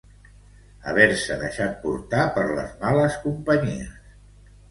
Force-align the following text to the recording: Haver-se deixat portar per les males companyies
Haver-se 0.91 1.35
deixat 1.41 1.75
portar 1.83 2.23
per 2.37 2.45
les 2.61 2.73
males 2.85 3.17
companyies 3.29 4.11